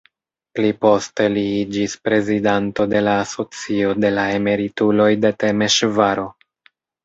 Pli 0.59 0.69
poste 0.85 1.27
li 1.33 1.43
iĝis 1.57 1.93
prezidanto 2.07 2.87
de 2.95 3.03
la 3.09 3.15
asocio 3.27 3.93
de 4.07 4.13
la 4.19 4.27
emerituloj 4.41 5.11
de 5.27 5.35
Temeŝvaro. 5.47 6.29